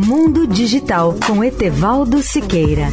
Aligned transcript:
Mundo 0.00 0.46
Digital 0.46 1.16
com 1.26 1.42
Etevaldo 1.42 2.22
Siqueira. 2.22 2.86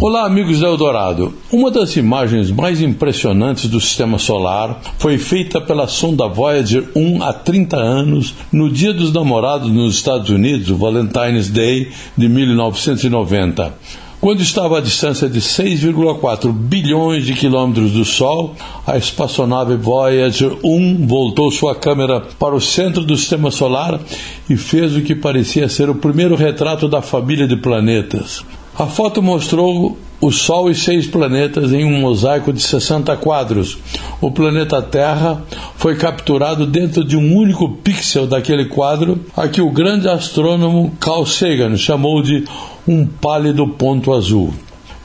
Olá, 0.00 0.24
amigos 0.24 0.60
da 0.60 0.68
Eldorado. 0.68 1.34
Uma 1.52 1.70
das 1.70 1.94
imagens 1.94 2.50
mais 2.50 2.80
impressionantes 2.80 3.68
do 3.68 3.78
sistema 3.78 4.18
solar 4.18 4.80
foi 4.96 5.18
feita 5.18 5.60
pela 5.60 5.86
sonda 5.86 6.26
Voyager 6.26 6.88
1 6.96 7.22
há 7.22 7.34
30 7.34 7.76
anos, 7.76 8.34
no 8.50 8.70
Dia 8.70 8.94
dos 8.94 9.12
Namorados 9.12 9.70
nos 9.70 9.96
Estados 9.96 10.30
Unidos, 10.30 10.70
o 10.70 10.76
Valentine's 10.76 11.50
Day 11.50 11.92
de 12.16 12.26
1990. 12.26 13.74
Quando 14.22 14.40
estava 14.40 14.78
à 14.78 14.80
distância 14.80 15.28
de 15.28 15.40
6,4 15.40 16.52
bilhões 16.52 17.26
de 17.26 17.34
quilômetros 17.34 17.90
do 17.90 18.04
Sol, 18.04 18.54
a 18.86 18.96
espaçonave 18.96 19.74
Voyager 19.74 20.52
1 20.62 21.08
voltou 21.08 21.50
sua 21.50 21.74
câmera 21.74 22.20
para 22.38 22.54
o 22.54 22.60
centro 22.60 23.02
do 23.02 23.16
sistema 23.16 23.50
solar 23.50 24.00
e 24.48 24.56
fez 24.56 24.94
o 24.94 25.02
que 25.02 25.16
parecia 25.16 25.68
ser 25.68 25.90
o 25.90 25.96
primeiro 25.96 26.36
retrato 26.36 26.86
da 26.86 27.02
família 27.02 27.48
de 27.48 27.56
planetas. 27.56 28.44
A 28.78 28.86
foto 28.86 29.22
mostrou 29.22 29.98
o 30.18 30.30
Sol 30.32 30.70
e 30.70 30.74
seis 30.74 31.06
planetas 31.06 31.72
em 31.72 31.84
um 31.84 32.00
mosaico 32.00 32.52
de 32.52 32.62
60 32.62 33.14
quadros. 33.18 33.76
O 34.18 34.30
planeta 34.30 34.80
Terra 34.80 35.42
foi 35.76 35.96
capturado 35.96 36.66
dentro 36.66 37.04
de 37.04 37.14
um 37.14 37.36
único 37.36 37.68
pixel 37.68 38.26
daquele 38.26 38.66
quadro, 38.66 39.20
a 39.36 39.46
que 39.46 39.60
o 39.60 39.70
grande 39.70 40.08
astrônomo 40.08 40.90
Carl 40.98 41.26
Sagan 41.26 41.76
chamou 41.76 42.22
de 42.22 42.44
um 42.88 43.04
pálido 43.06 43.68
ponto 43.68 44.12
azul. 44.12 44.54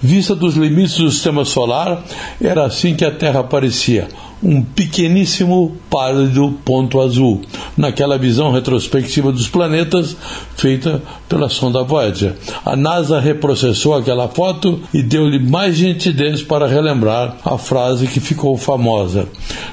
Vista 0.01 0.33
dos 0.33 0.55
limites 0.55 0.97
do 0.97 1.11
sistema 1.11 1.43
solar, 1.43 2.05
era 2.39 2.63
assim 2.63 2.95
que 2.95 3.03
a 3.03 3.11
Terra 3.11 3.43
parecia 3.43 4.07
um 4.41 4.61
pequeníssimo 4.61 5.75
pálido 5.89 6.57
ponto 6.63 7.01
azul, 7.01 7.41
naquela 7.77 8.17
visão 8.17 8.51
retrospectiva 8.51 9.31
dos 9.31 9.47
planetas 9.47 10.17
feita 10.55 11.01
pela 11.29 11.47
sonda 11.47 11.83
Voyager. 11.83 12.35
A 12.65 12.75
NASA 12.75 13.19
reprocessou 13.19 13.93
aquela 13.93 14.27
foto 14.27 14.81
e 14.93 15.03
deu-lhe 15.03 15.39
mais 15.39 15.79
nitidez 15.79 16.41
para 16.41 16.67
relembrar 16.67 17.37
a 17.45 17.57
frase 17.57 18.07
que 18.07 18.19
ficou 18.19 18.57
famosa. 18.57 19.27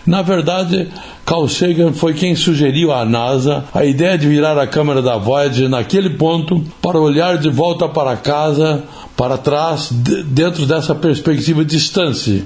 Na 0.07 0.21
verdade, 0.21 0.89
Carl 1.25 1.49
Sagan 1.49 1.95
foi 1.95 2.13
quem 2.13 2.37
sugeriu 2.37 2.93
à 2.93 3.05
NASA 3.05 3.65
a 3.73 3.85
ideia 3.85 4.19
de 4.19 4.29
virar 4.29 4.59
a 4.59 4.67
câmera 4.67 5.01
da 5.01 5.17
Voyager 5.17 5.69
naquele 5.69 6.11
ponto 6.11 6.63
para 6.83 7.01
olhar 7.01 7.39
de 7.39 7.49
volta 7.49 7.89
para 7.89 8.17
casa 8.17 8.85
para 9.17 9.39
trás 9.39 9.91
dentro 9.91 10.67
dessa 10.67 10.95
perspectiva 10.95 11.65
distante. 11.65 12.45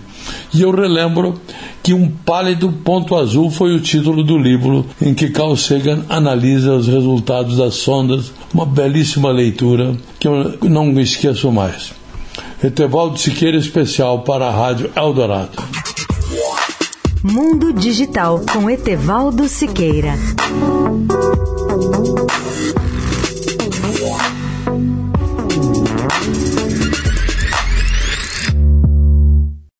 E 0.52 0.62
eu 0.62 0.70
relembro 0.70 1.40
que 1.82 1.94
um 1.94 2.10
pálido 2.10 2.70
ponto 2.70 3.14
azul 3.16 3.50
foi 3.50 3.74
o 3.74 3.80
título 3.80 4.22
do 4.22 4.36
livro 4.36 4.86
em 5.00 5.14
que 5.14 5.30
Carl 5.30 5.56
Sagan 5.56 6.04
analisa 6.08 6.74
os 6.74 6.86
resultados 6.86 7.56
das 7.56 7.74
sondas, 7.74 8.32
uma 8.52 8.66
belíssima 8.66 9.30
leitura 9.30 9.96
que 10.18 10.28
eu 10.28 10.58
não 10.62 10.98
esqueço 11.00 11.50
mais. 11.50 11.92
Etevaldo 12.62 13.18
Siqueira 13.18 13.56
especial 13.56 14.20
para 14.22 14.48
a 14.48 14.50
Rádio 14.50 14.90
Eldorado. 14.96 15.62
Mundo 17.22 17.72
Digital 17.72 18.40
com 18.52 18.70
Etevaldo 18.70 19.48
Siqueira. 19.48 20.14